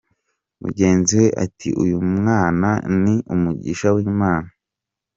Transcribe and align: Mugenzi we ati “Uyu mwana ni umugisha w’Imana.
Mugenzi 0.61 1.13
we 1.23 1.27
ati 1.45 1.69
“Uyu 1.83 1.97
mwana 2.17 2.69
ni 3.01 3.15
umugisha 3.33 3.87
w’Imana. 3.95 4.49